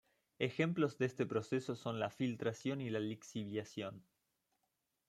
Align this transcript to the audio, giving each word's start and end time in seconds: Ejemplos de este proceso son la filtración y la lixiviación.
Ejemplos 0.39 0.97
de 0.97 1.05
este 1.05 1.27
proceso 1.27 1.75
son 1.75 1.99
la 1.99 2.09
filtración 2.09 2.81
y 2.81 2.89
la 2.89 2.99
lixiviación. 2.99 4.03